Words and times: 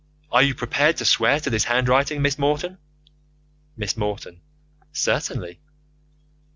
Are 0.31 0.41
you 0.41 0.55
prepared 0.55 0.97
to 0.97 1.05
swear 1.05 1.39
to 1.41 1.51
this 1.51 1.65
handwriting, 1.65 2.23
Miss 2.23 2.39
Morton? 2.39 2.79
Miss 3.77 3.95
Morton: 3.95 4.41
Certainly. 4.91 5.59